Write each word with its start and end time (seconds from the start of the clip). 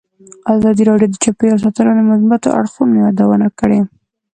ازادي 0.55 0.83
راډیو 0.89 1.09
د 1.11 1.15
چاپیریال 1.23 1.59
ساتنه 1.65 1.91
د 1.95 1.99
مثبتو 2.11 2.49
اړخونو 2.59 2.93
یادونه 3.05 3.47
کړې. 3.59 3.79